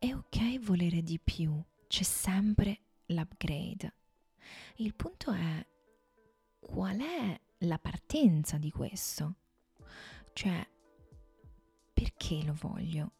[0.00, 3.94] è ok volere di più, c'è sempre l'upgrade.
[4.76, 5.66] Il punto è
[6.58, 9.34] qual è la partenza di questo?
[10.32, 10.66] Cioè,
[11.92, 13.12] perché lo voglio?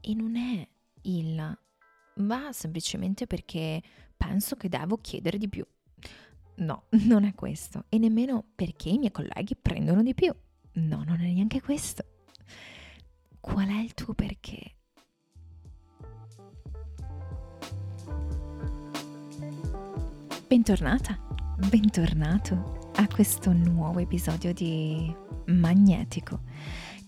[0.00, 0.68] E non è
[1.02, 1.58] il
[2.16, 3.80] va semplicemente perché
[4.16, 5.64] penso che devo chiedere di più.
[6.56, 7.84] No, non è questo.
[7.88, 10.34] E nemmeno perché i miei colleghi prendono di più.
[10.72, 12.04] No, non è neanche questo.
[13.38, 14.74] Qual è il tuo perché?
[20.48, 21.18] Bentornata,
[21.68, 25.12] bentornato a questo nuovo episodio di
[25.46, 26.42] Magnetico,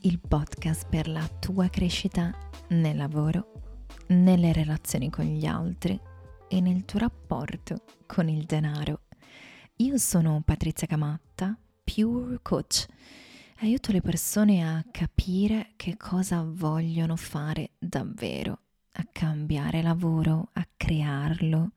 [0.01, 2.37] il podcast per la tua crescita
[2.71, 3.53] nel lavoro,
[4.09, 5.99] nelle relazioni con gli altri
[6.49, 9.03] e nel tuo rapporto con il denaro.
[9.77, 12.87] Io sono Patrizia Camatta, Pure Coach.
[13.61, 18.63] Aiuto le persone a capire che cosa vogliono fare davvero,
[18.99, 21.73] a cambiare lavoro, a crearlo,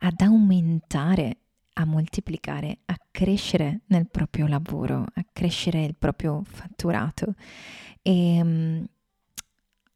[0.00, 1.38] ad aumentare,
[1.74, 7.34] a moltiplicare, a crescere nel proprio lavoro, a crescere il proprio fatturato.
[8.02, 8.86] E um,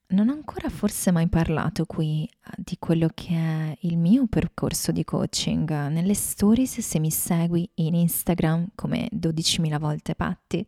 [0.09, 4.93] non ho ancora forse mai parlato qui eh, di quello che è il mio percorso
[4.93, 5.89] di coaching.
[5.89, 10.67] Nelle stories, se mi segui in Instagram come 12.000 volte Patti,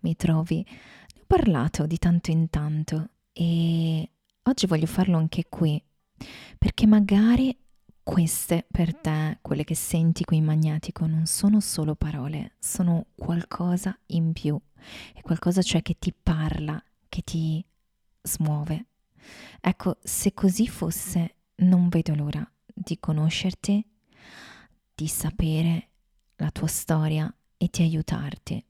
[0.00, 0.64] mi trovi.
[0.64, 4.08] Ne ho parlato di tanto in tanto e
[4.44, 5.82] oggi voglio farlo anche qui,
[6.58, 7.56] perché magari
[8.02, 13.96] queste per te, quelle che senti qui in Magnetico, non sono solo parole, sono qualcosa
[14.06, 14.58] in più.
[15.14, 17.64] È qualcosa cioè che ti parla, che ti
[18.22, 18.86] smuove.
[19.60, 23.86] Ecco, se così fosse, non vedo l'ora di conoscerti,
[24.94, 25.88] di sapere
[26.36, 28.64] la tua storia e di aiutarti.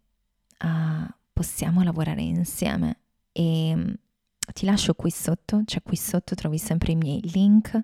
[0.63, 2.99] Uh, possiamo lavorare insieme
[3.33, 3.99] e
[4.53, 7.81] ti lascio qui sotto, cioè qui sotto trovi sempre i miei link,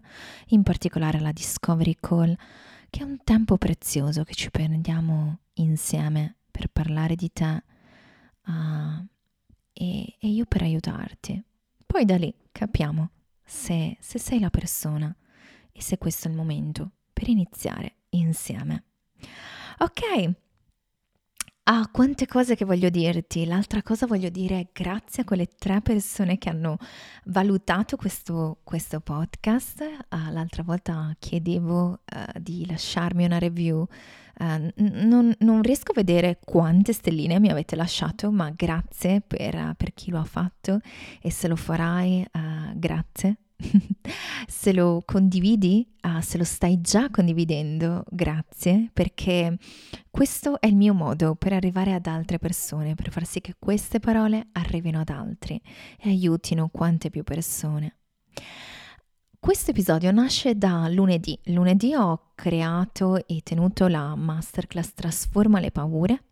[0.49, 2.37] in particolare la Discovery Call,
[2.91, 7.63] che è un tempo prezioso che ci prendiamo insieme per parlare di te
[8.47, 9.07] uh,
[9.73, 11.43] e, e io per aiutarti.
[11.87, 13.11] Poi da lì capiamo
[13.45, 15.15] se, se sei la persona
[15.73, 18.85] e se questo è il momento per iniziare insieme.
[19.79, 20.35] Ok,
[21.71, 23.45] Ah, quante cose che voglio dirti.
[23.45, 26.79] L'altra cosa voglio dire grazie a quelle tre persone che hanno
[27.27, 29.83] valutato questo, questo podcast.
[29.83, 33.87] Uh, l'altra volta chiedevo uh, di lasciarmi una review.
[34.39, 39.93] Uh, non, non, riesco a vedere quante stelline mi avete lasciato, ma grazie per, per
[39.93, 40.81] chi lo ha fatto
[41.21, 42.25] e se lo farai,
[42.77, 43.37] grazie
[44.47, 49.57] se lo condividi, ah, se lo stai già condividendo, grazie, perché
[50.11, 53.99] questo è il mio modo per arrivare ad altre persone, per far sì che queste
[54.01, 55.61] parole arrivino ad altri
[55.99, 57.97] e aiutino quante più persone.
[59.41, 61.39] Questo episodio nasce da lunedì.
[61.45, 66.25] Lunedì ho creato e tenuto la masterclass Trasforma le paure.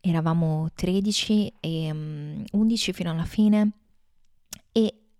[0.00, 3.81] Eravamo 13 e um, 11 fino alla fine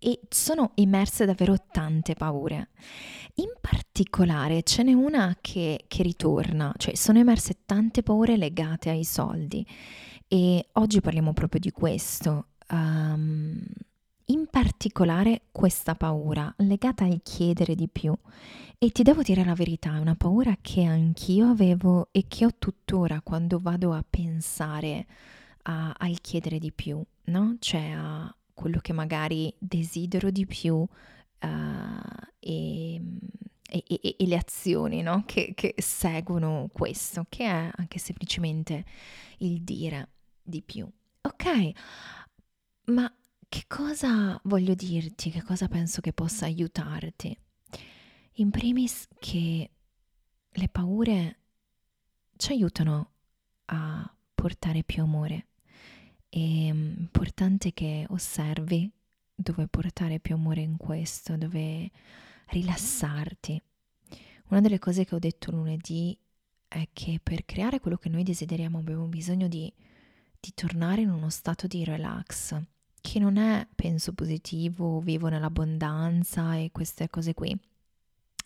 [0.02, 2.70] e sono immerse davvero tante paure.
[3.36, 9.04] In particolare ce n'è una che, che ritorna, cioè sono emerse tante paure legate ai
[9.04, 9.64] soldi
[10.26, 12.48] e oggi parliamo proprio di questo.
[12.70, 13.62] Um,
[14.26, 18.14] in particolare questa paura legata al chiedere di più.
[18.78, 22.50] E ti devo dire la verità, è una paura che anch'io avevo e che ho
[22.58, 25.06] tuttora quando vado a pensare
[25.62, 27.56] a, al chiedere di più, no?
[27.60, 30.88] Cioè a, quello che magari desidero di più uh,
[32.38, 35.24] e, e, e, e, le azioni no?
[35.26, 38.84] che, che seguono questo, che è anche semplicemente
[39.38, 40.08] il dire
[40.42, 40.88] di più.
[41.22, 41.72] Ok,
[42.86, 43.12] ma
[43.48, 45.30] che cosa voglio dirti?
[45.30, 47.36] Che cosa penso che possa aiutarti?
[48.36, 49.70] In primis che
[50.50, 51.38] le paure
[52.36, 53.10] ci aiutano
[53.66, 55.48] a portare più amore
[56.34, 58.90] è mm, importante che osservi
[59.34, 61.90] dove portare più amore in questo, dove
[62.46, 63.60] rilassarti.
[64.48, 66.16] Una delle cose che ho detto lunedì
[66.68, 69.70] è che per creare quello che noi desideriamo abbiamo bisogno di,
[70.40, 72.58] di tornare in uno stato di relax,
[73.02, 77.54] che non è penso positivo, vivo nell'abbondanza e queste cose qui.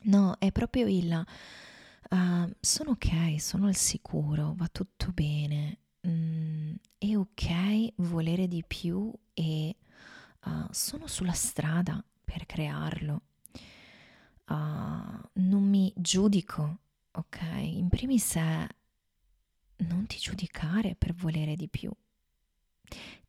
[0.02, 1.24] No, è proprio il
[2.10, 5.78] uh, sono ok, sono al sicuro, va tutto bene,
[6.98, 9.76] è ok volere di più e
[10.44, 13.22] uh, sono sulla strada per crearlo.
[14.48, 16.78] Uh, non mi giudico,
[17.12, 17.40] ok?
[17.60, 18.66] In primis è
[19.78, 21.90] non ti giudicare per volere di più.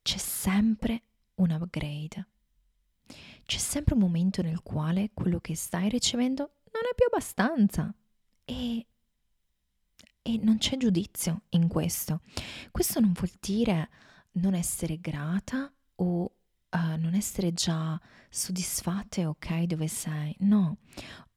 [0.02, 1.02] C'è sempre
[1.36, 2.28] un upgrade.
[3.46, 7.94] c'è sempre un momento nel quale quello che stai ricevendo non è più abbastanza
[8.44, 8.86] e,
[10.28, 12.20] e non c'è giudizio in questo.
[12.70, 13.90] Questo non vuol dire
[14.34, 20.36] non essere grata o uh, non essere già soddisfatta e ok dove sei.
[20.40, 20.80] No,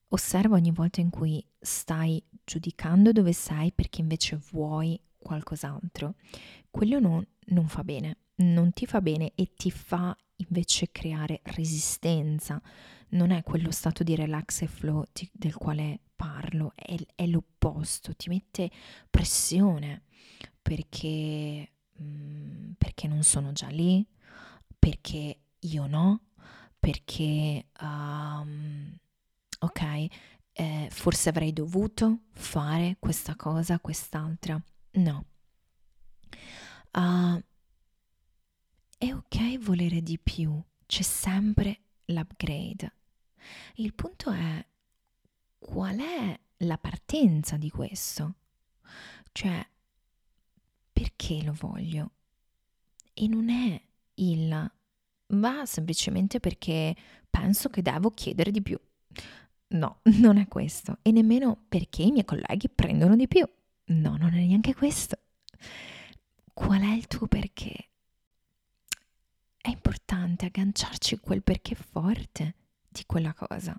[0.08, 6.16] osserva ogni volta in cui stai giudicando dove sei perché invece vuoi qualcos'altro.
[6.68, 12.60] Quello non, non fa bene, non ti fa bene e ti fa invece creare resistenza.
[13.10, 18.14] Non è quello stato di relax e flow ti, del quale parlo, è, è, l'opposto,
[18.14, 18.70] ti mette
[19.08, 20.02] pressione
[20.60, 24.06] perché, mm, perché non sono già lì,
[24.78, 26.26] perché io no,
[26.78, 28.94] perché, um,
[29.60, 30.06] ok,
[30.52, 34.62] eh, forse avrei dovuto fare questa cosa, quest'altra.
[34.92, 35.24] No.
[36.92, 37.42] Uh,
[38.98, 42.92] è ok volere di più, c'è sempre l'upgrade.
[43.76, 44.62] Il punto è
[45.60, 48.34] qual è la partenza di questo?
[49.30, 49.64] Cioè,
[50.92, 52.10] perché lo voglio?
[53.14, 53.80] E non è
[54.14, 54.72] il
[55.32, 56.96] va semplicemente perché
[57.30, 58.78] penso che devo chiedere di più.
[59.68, 60.98] No, non è questo.
[61.02, 63.48] E nemmeno perché i miei colleghi prendono di più.
[63.84, 65.18] No, non è neanche questo.
[66.52, 67.90] Qual è il tuo perché?
[69.60, 72.54] è importante agganciarci quel perché forte
[72.88, 73.78] di quella cosa.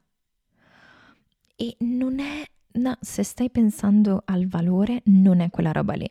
[1.61, 2.43] E non è,
[2.79, 6.09] no, se stai pensando al valore, non è quella roba lì.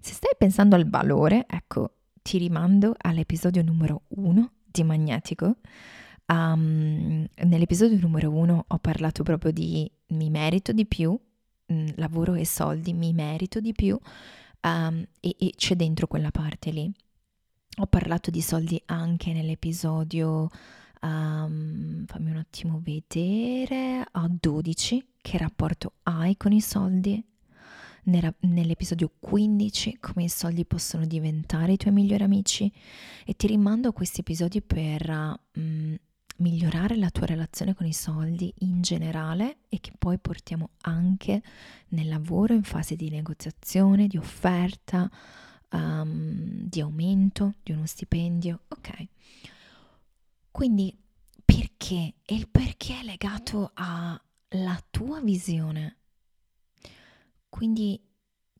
[0.00, 5.58] Se stai pensando al valore, ecco, ti rimando all'episodio numero uno di Magnetico.
[6.26, 11.16] Um, nell'episodio numero uno ho parlato proprio di mi merito di più,
[11.66, 13.96] mh, mm, lavoro e soldi, mi merito di più
[14.62, 16.90] um, e, e c'è dentro quella parte lì.
[17.76, 20.48] Ho parlato di soldi anche nell'episodio,
[21.02, 27.22] um, fammi un attimo vedere, a 12, che rapporto hai con i soldi?
[28.04, 32.72] Nell'episodio 15, come i soldi possono diventare i tuoi migliori amici?
[33.24, 35.96] E ti rimando a questi episodi per um,
[36.38, 41.42] migliorare la tua relazione con i soldi in generale e che poi portiamo anche
[41.88, 45.10] nel lavoro in fase di negoziazione, di offerta
[45.72, 49.06] um, di aumento di uno stipendio, ok?
[50.58, 50.92] Quindi
[51.44, 52.14] perché?
[52.24, 55.98] E il perché è legato alla tua visione.
[57.48, 58.04] Quindi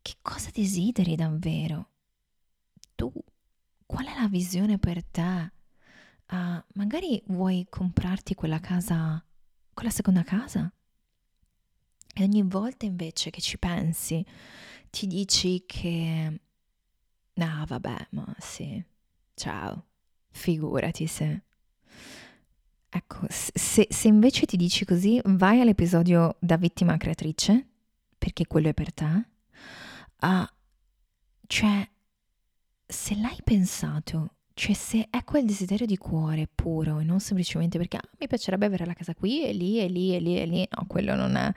[0.00, 1.88] che cosa desideri davvero?
[2.94, 3.12] Tu,
[3.84, 5.52] qual è la visione per te?
[6.30, 9.20] Uh, magari vuoi comprarti quella casa,
[9.74, 10.72] quella seconda casa?
[12.14, 14.24] E ogni volta invece che ci pensi,
[14.90, 16.40] ti dici che
[17.40, 18.80] Ah, vabbè, ma sì.
[19.34, 19.86] Ciao.
[20.30, 21.42] Figurati se.
[22.90, 27.66] Ecco, se, se, invece ti dici così, vai all'episodio da vittima creatrice,
[28.16, 29.26] perché quello è per te.
[30.20, 30.46] Uh,
[31.46, 31.86] cioè,
[32.86, 37.98] se l'hai pensato, cioè se è quel desiderio di cuore puro e non semplicemente perché
[37.98, 40.68] ah, mi piacerebbe avere la casa qui e lì e lì e lì e lì,
[40.70, 41.52] no, quello non è,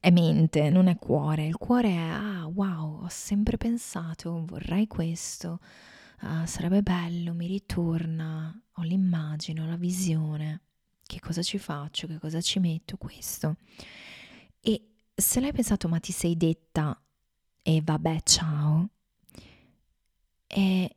[0.00, 1.46] è mente, non è cuore.
[1.46, 5.60] Il cuore è, ah, wow, ho sempre pensato, vorrei questo,
[6.20, 10.62] ah, sarebbe bello, mi ritorna, ho l'immagine, ho la visione,
[11.02, 13.56] che cosa ci faccio, che cosa ci metto, questo.
[14.60, 17.00] E se l'hai pensato ma ti sei detta,
[17.62, 18.88] e vabbè, ciao,
[20.46, 20.96] e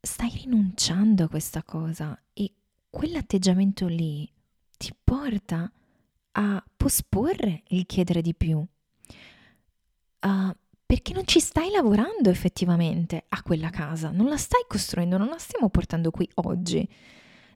[0.00, 2.54] stai rinunciando a questa cosa e
[2.88, 4.30] quell'atteggiamento lì
[4.76, 5.72] ti porta a
[6.38, 8.58] a posporre il chiedere di più.
[10.20, 10.54] Uh,
[10.86, 15.38] perché non ci stai lavorando effettivamente a quella casa, non la stai costruendo, non la
[15.38, 16.88] stiamo portando qui oggi.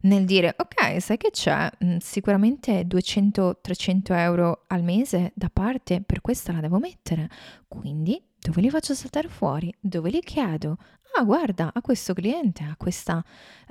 [0.02, 6.20] Nel dire, ok, sai che c'è, mm, sicuramente 200-300 euro al mese da parte, per
[6.20, 7.28] questa la devo mettere.
[7.68, 9.72] Quindi dove li faccio saltare fuori?
[9.78, 10.78] Dove li chiedo?
[11.16, 13.22] Ah, guarda, a questo cliente, a questa...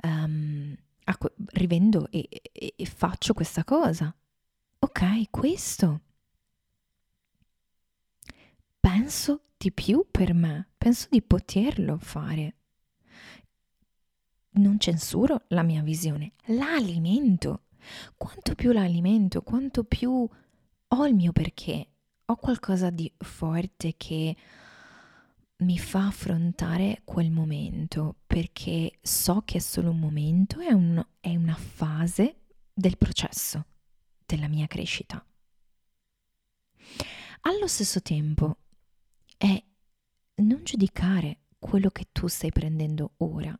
[0.02, 0.74] Um,
[1.04, 1.18] a
[1.54, 4.14] rivendo e, e, e faccio questa cosa
[4.80, 6.00] ok, questo.
[8.92, 12.56] Penso di più per me, penso di poterlo fare.
[14.54, 17.66] Non censuro la mia visione, la alimento.
[18.16, 20.10] Quanto più la alimento, quanto più
[20.88, 21.86] ho il mio perché,
[22.24, 24.36] ho qualcosa di forte che
[25.58, 31.36] mi fa affrontare quel momento perché so che è solo un momento, è, un, è
[31.36, 32.40] una fase
[32.74, 33.66] del processo
[34.26, 35.24] della mia crescita.
[37.42, 38.56] Allo stesso tempo
[39.42, 39.64] è
[40.34, 43.58] non giudicare quello che tu stai prendendo ora,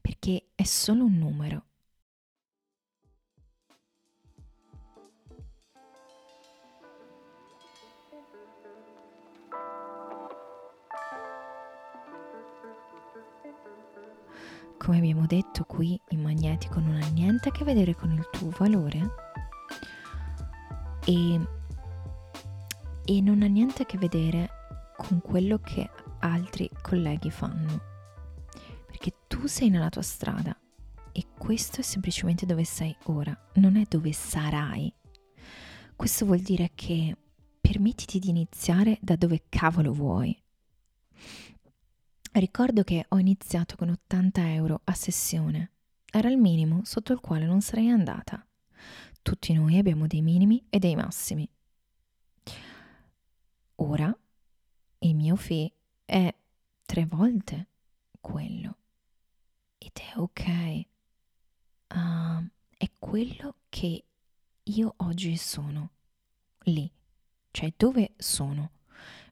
[0.00, 1.64] perché è solo un numero.
[14.78, 18.48] Come abbiamo detto qui, il magnetico non ha niente a che vedere con il tuo
[18.48, 19.14] valore
[21.04, 21.38] e,
[23.04, 24.58] e non ha niente a che vedere
[25.10, 25.90] con quello che
[26.20, 27.80] altri colleghi fanno.
[28.86, 30.56] Perché tu sei nella tua strada
[31.10, 34.92] e questo è semplicemente dove sei ora, non è dove sarai.
[35.96, 37.16] Questo vuol dire che
[37.60, 40.40] permettiti di iniziare da dove cavolo vuoi.
[42.32, 45.72] Ricordo che ho iniziato con 80 euro a sessione.
[46.08, 48.46] Era il minimo sotto il quale non sarei andata.
[49.22, 51.50] Tutti noi abbiamo dei minimi e dei massimi.
[53.82, 54.16] Ora
[55.00, 55.72] il mio fee
[56.04, 56.34] è
[56.84, 57.68] tre volte
[58.20, 58.76] quello.
[59.78, 60.86] Ed è ok.
[61.94, 64.04] Uh, è quello che
[64.62, 65.90] io oggi sono.
[66.64, 66.90] Lì.
[67.50, 68.72] Cioè dove sono.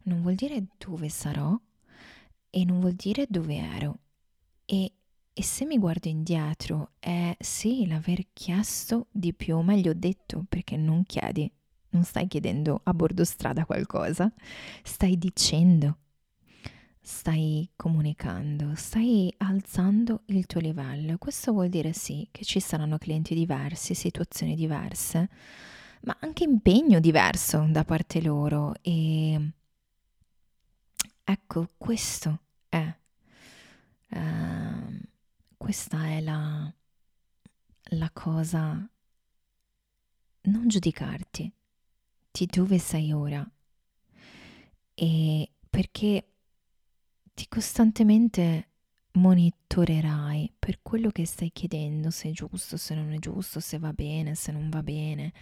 [0.05, 1.59] Non vuol dire dove sarò
[2.51, 3.99] e non vuol dire dove ero.
[4.65, 4.93] E,
[5.33, 10.77] e se mi guardo indietro è sì l'aver chiesto di più, o meglio detto, perché
[10.77, 11.51] non chiedi,
[11.91, 14.31] non stai chiedendo a bordo strada qualcosa,
[14.83, 15.99] stai dicendo,
[17.01, 21.19] stai comunicando, stai alzando il tuo livello.
[21.19, 25.29] Questo vuol dire sì che ci saranno clienti diversi, situazioni diverse,
[26.03, 29.53] ma anche impegno diverso da parte loro e
[31.31, 32.41] Ecco, questo
[32.71, 32.91] è,
[34.13, 35.01] uh,
[35.59, 36.73] questa è la,
[37.91, 38.89] la cosa,
[40.41, 41.53] non giudicarti
[42.31, 43.49] di dove sei ora?
[44.95, 46.29] E perché
[47.35, 48.69] ti costantemente
[49.13, 53.93] monitorerai per quello che stai chiedendo, se è giusto, se non è giusto, se va
[53.93, 55.33] bene, se non va bene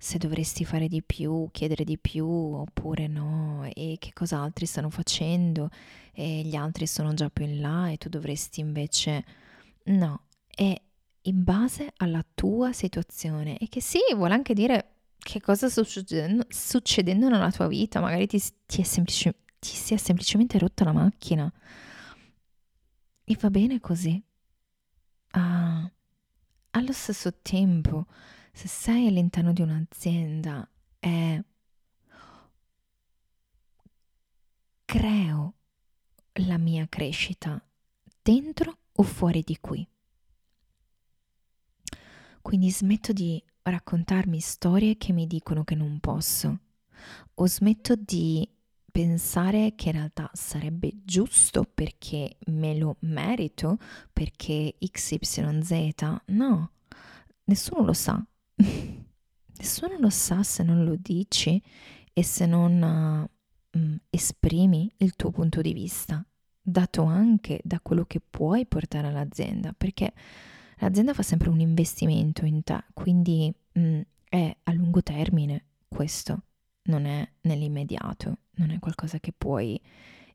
[0.00, 4.90] se dovresti fare di più, chiedere di più oppure no, e che cosa altri stanno
[4.90, 5.70] facendo
[6.12, 9.24] e gli altri sono già più in là e tu dovresti invece...
[9.88, 10.80] No, è
[11.22, 16.46] in base alla tua situazione e che sì, vuole anche dire che cosa sta succedendo,
[16.48, 21.52] succedendo nella tua vita, magari ti, ti, semplici, ti si è semplicemente rotta la macchina
[23.24, 24.22] e va bene così.
[25.32, 25.90] Ah,
[26.70, 28.06] allo stesso tempo
[28.52, 31.44] se sei all'interno di un'azienda e
[34.84, 35.54] creo
[36.32, 37.62] la mia crescita
[38.22, 39.86] dentro o fuori di qui.
[42.40, 46.58] Quindi smetto di raccontarmi storie che mi dicono che non posso
[47.34, 48.48] o smetto di
[48.90, 53.78] pensare che in realtà sarebbe giusto perché me lo merito,
[54.12, 56.20] perché XYZ.
[56.26, 56.70] No,
[57.44, 58.24] nessuno lo sa,
[59.58, 61.60] Nessuno lo sa se non lo dici
[62.12, 63.28] e se non
[63.72, 66.24] uh, esprimi il tuo punto di vista,
[66.60, 70.12] dato anche da quello che puoi portare all'azienda, perché
[70.78, 76.42] l'azienda fa sempre un investimento in te, quindi mh, è a lungo termine questo,
[76.84, 79.80] non è nell'immediato, non è qualcosa che puoi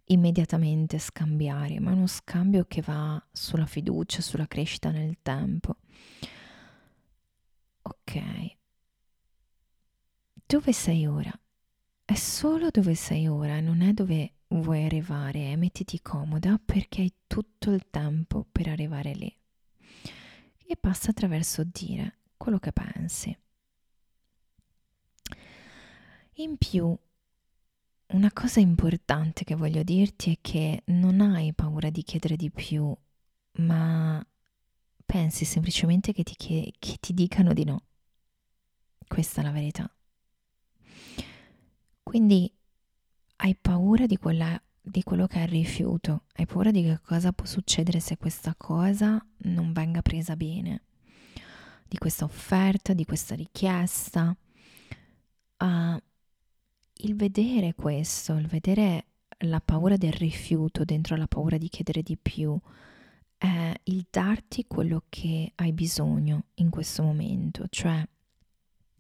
[0.06, 5.78] immediatamente scambiare, ma è uno scambio che va sulla fiducia, sulla crescita nel tempo.
[7.84, 8.14] Ok.
[10.46, 11.32] Dove sei ora?
[12.06, 15.56] È solo dove sei ora, non è dove vuoi arrivare.
[15.56, 19.36] Mettiti comoda perché hai tutto il tempo per arrivare lì.
[20.74, 23.38] E passa attraverso dire quello che pensi.
[26.38, 26.98] In più,
[28.08, 32.92] una cosa importante che voglio dirti è che non hai paura di chiedere di più,
[33.60, 34.26] ma
[35.06, 37.84] pensi semplicemente che ti, che, che ti dicano di no.
[39.08, 39.96] Questa è la verità.
[42.02, 42.52] Quindi
[43.36, 47.32] hai paura di, quella, di quello che è il rifiuto, hai paura di che cosa
[47.32, 50.82] può succedere se questa cosa non venga presa bene,
[51.88, 54.36] di questa offerta, di questa richiesta.
[55.58, 55.98] Uh,
[56.98, 59.06] il vedere questo, il vedere
[59.46, 62.60] la paura del rifiuto dentro la paura di chiedere di più,
[63.38, 68.06] è il darti quello che hai bisogno in questo momento, cioè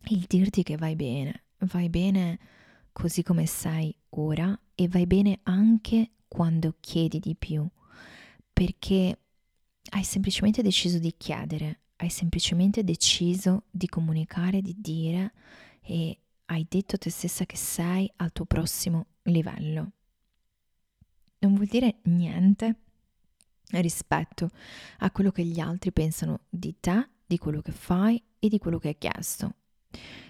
[0.07, 2.39] il dirti che vai bene, vai bene
[2.93, 7.67] così come sei ora e vai bene anche quando chiedi di più,
[8.51, 9.19] perché
[9.89, 15.33] hai semplicemente deciso di chiedere, hai semplicemente deciso di comunicare, di dire
[15.81, 19.91] e hai detto te stessa che sei al tuo prossimo livello.
[21.39, 22.75] Non vuol dire niente
[23.71, 24.49] rispetto
[24.99, 28.79] a quello che gli altri pensano di te, di quello che fai e di quello
[28.79, 29.55] che hai chiesto.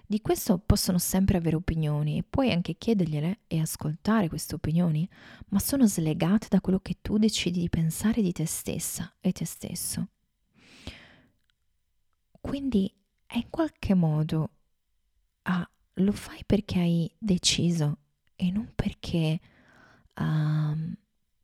[0.05, 5.07] Di questo possono sempre avere opinioni e puoi anche chiedergliele e ascoltare queste opinioni,
[5.49, 9.45] ma sono slegate da quello che tu decidi di pensare di te stessa e te
[9.45, 10.07] stesso.
[12.39, 12.93] Quindi
[13.25, 14.49] è in qualche modo
[15.43, 17.97] ah, lo fai perché hai deciso
[18.35, 19.39] e non perché
[20.15, 20.95] uh,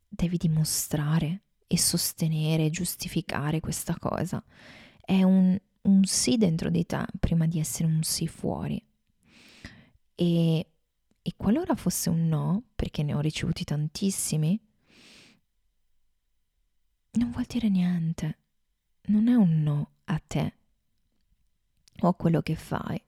[0.08, 4.44] devi dimostrare e sostenere giustificare questa cosa.
[5.00, 5.58] È un,
[5.90, 8.82] un sì dentro di te prima di essere un sì fuori.
[10.16, 10.72] E,
[11.22, 14.60] e qualora fosse un no, perché ne ho ricevuti tantissimi,
[17.12, 18.38] non vuol dire niente.
[19.10, 20.54] Non è un no a te
[22.02, 23.02] o a quello che fai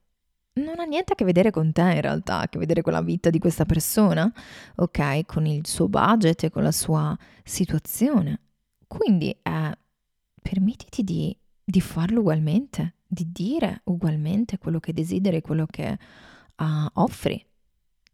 [0.54, 3.02] non ha niente a che vedere con te in realtà, a che vedere con la
[3.02, 4.32] vita di questa persona,
[4.76, 5.26] ok?
[5.26, 8.40] Con il suo budget e con la sua situazione.
[8.88, 9.78] Quindi eh,
[10.42, 15.98] permettiti di, di, farlo ugualmente, di dire ugualmente quello che desideri, quello che
[16.58, 17.46] uh, offri.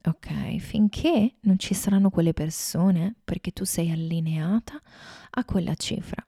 [0.03, 4.81] Ok, finché non ci saranno quelle persone perché tu sei allineata
[5.31, 6.25] a quella cifra.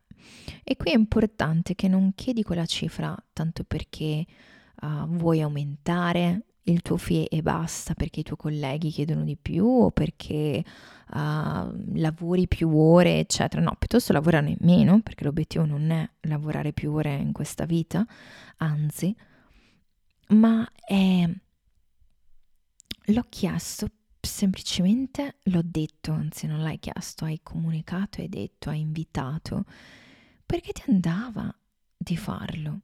[0.63, 4.25] E qui è importante che non chiedi quella cifra tanto perché
[4.81, 9.65] uh, vuoi aumentare il tuo fee e basta perché i tuoi colleghi chiedono di più
[9.65, 10.63] o perché
[11.13, 13.61] uh, lavori più ore, eccetera.
[13.61, 18.05] No, piuttosto lavorare meno, perché l'obiettivo non è lavorare più ore in questa vita,
[18.57, 19.15] anzi,
[20.29, 21.29] ma è...
[23.05, 23.87] l'ho chiesto
[24.21, 29.63] semplicemente, l'ho detto, anzi non l'hai chiesto, hai comunicato, hai detto, hai invitato,
[30.45, 31.53] perché ti andava
[31.97, 32.81] di farlo.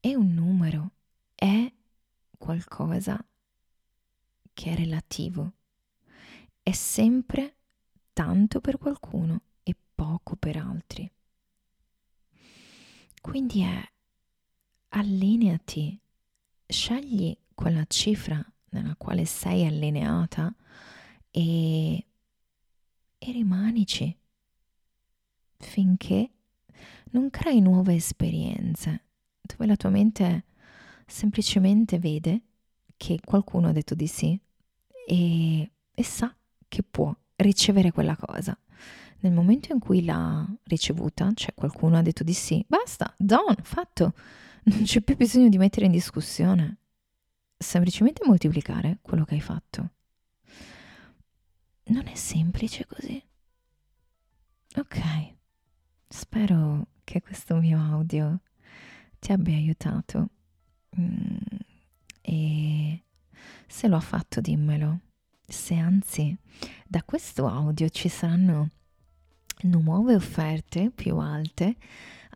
[0.00, 0.90] È un numero,
[1.34, 1.72] è
[2.42, 3.24] qualcosa
[4.52, 5.52] che è relativo.
[6.60, 7.54] È sempre
[8.12, 11.08] tanto per qualcuno e poco per altri.
[13.20, 13.92] Quindi è
[14.88, 16.00] allineati,
[16.66, 20.52] scegli quella cifra nella quale sei allineata
[21.30, 22.06] e,
[23.18, 24.18] e rimanici
[25.58, 26.30] finché
[27.12, 29.04] non crei nuove esperienze
[29.40, 30.46] dove la tua mente
[31.12, 32.40] semplicemente vede
[32.96, 34.38] che qualcuno ha detto di sì
[35.06, 36.34] e, e sa
[36.66, 38.58] che può ricevere quella cosa.
[39.20, 44.14] Nel momento in cui l'ha ricevuta, cioè qualcuno ha detto di sì, basta, done, fatto,
[44.64, 46.78] non c'è più bisogno di mettere in discussione,
[47.56, 49.90] semplicemente moltiplicare quello che hai fatto.
[51.84, 53.22] Non è semplice così.
[54.76, 55.00] Ok,
[56.08, 58.40] spero che questo mio audio
[59.18, 60.30] ti abbia aiutato
[61.00, 61.36] Mm,
[62.20, 63.02] e
[63.66, 65.00] se lo ha fatto dimmelo.
[65.46, 66.36] Se anzi
[66.86, 68.70] da questo audio ci saranno
[69.62, 71.76] nuove offerte più alte,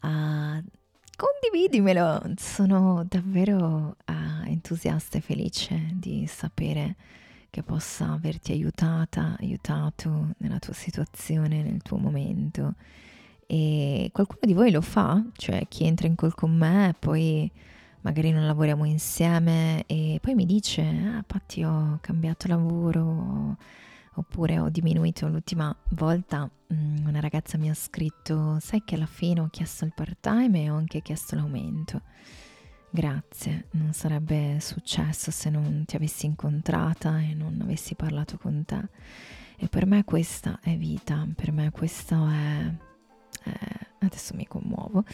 [0.03, 0.63] uh,
[1.17, 2.35] condividimelo.
[2.37, 6.97] Sono davvero uh, entusiasta e felice di sapere
[7.51, 12.75] che possa averti aiutata, aiutato nella tua situazione, nel tuo momento.
[13.47, 17.51] E qualcuno di voi lo fa, cioè chi entra in call con me, poi
[18.07, 23.57] magari non lavoriamo insieme e poi mi dice, ah Patti ho cambiato lavoro
[24.15, 29.41] oppure ho diminuito l'ultima volta, mm, una ragazza mi ha scritto, sai che alla fine
[29.41, 32.03] ho chiesto il part time e ho anche chiesto l'aumento.
[32.91, 38.89] Grazie, non sarebbe successo se non ti avessi incontrata e non avessi parlato con te.
[39.57, 42.73] E per me questa è vita, per me questo è...
[43.43, 43.59] è
[43.99, 45.05] adesso mi commuovo.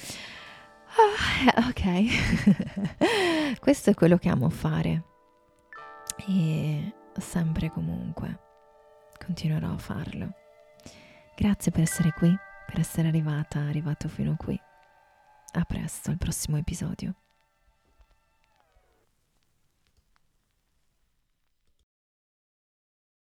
[0.94, 5.04] Ah, ok, questo è quello che amo fare
[6.26, 8.38] e sempre comunque
[9.24, 10.34] continuerò a farlo.
[11.34, 12.34] Grazie per essere qui,
[12.66, 14.60] per essere arrivata, arrivato fino qui.
[15.54, 17.14] A presto, al prossimo episodio.